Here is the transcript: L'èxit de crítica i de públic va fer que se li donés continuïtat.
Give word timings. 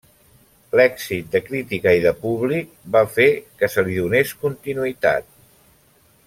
L'èxit 0.79 1.27
de 1.35 1.41
crítica 1.49 1.93
i 1.99 2.01
de 2.05 2.13
públic 2.23 2.73
va 2.97 3.03
fer 3.19 3.29
que 3.61 3.71
se 3.75 3.85
li 3.89 4.01
donés 4.01 4.33
continuïtat. 4.47 5.31